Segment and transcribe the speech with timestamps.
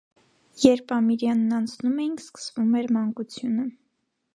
[0.63, 3.73] Երբ Ամիրյանն անցնում էինք, սկվում էր մանկությունը…